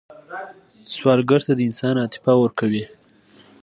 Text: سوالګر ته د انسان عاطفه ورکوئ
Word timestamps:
سوالګر 0.95 1.41
ته 1.47 1.53
د 1.55 1.59
انسان 1.69 1.95
عاطفه 2.01 2.33
ورکوئ 2.37 2.83